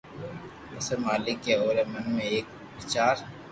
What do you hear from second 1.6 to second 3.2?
اوري من ۾ ايڪ ويچار